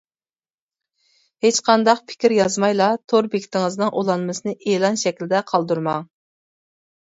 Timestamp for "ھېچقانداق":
1.45-2.01